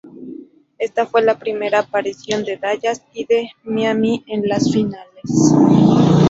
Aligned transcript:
Esta 0.79 1.05
fue 1.05 1.21
la 1.21 1.37
primera 1.37 1.77
aparición 1.81 2.43
de 2.43 2.57
Dallas 2.57 3.03
y 3.13 3.25
de 3.25 3.51
Miami 3.63 4.23
en 4.27 4.49
las 4.49 4.73
Finales. 4.73 5.31